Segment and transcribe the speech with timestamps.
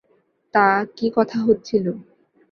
[0.53, 0.65] তা,
[0.97, 1.85] কী কথা হচ্ছিল!